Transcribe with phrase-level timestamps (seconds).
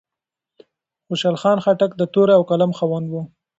[1.05, 3.13] خوشال خان خټک د تورې او قلم خاوند و.